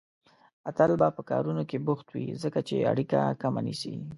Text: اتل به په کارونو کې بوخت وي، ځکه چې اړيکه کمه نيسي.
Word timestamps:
اتل 0.69 0.91
به 0.99 1.07
په 1.17 1.21
کارونو 1.29 1.63
کې 1.69 1.83
بوخت 1.87 2.07
وي، 2.11 2.27
ځکه 2.43 2.59
چې 2.67 2.87
اړيکه 2.91 3.19
کمه 3.41 3.61
نيسي. 3.65 3.95